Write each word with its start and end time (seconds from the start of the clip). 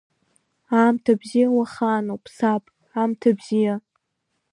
Аамҭа 0.79 1.13
бзиа 1.19 1.47
уахаануп, 1.57 2.23
саб, 2.35 2.63
аамҭа 2.97 3.31
бзиа. 3.37 3.75